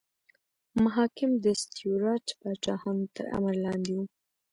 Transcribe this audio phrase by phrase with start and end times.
[0.83, 4.05] محاکم د سټیورات پاچاهانو تر امر لاندې وو.